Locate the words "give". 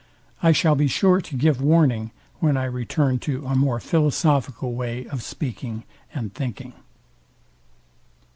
1.37-1.61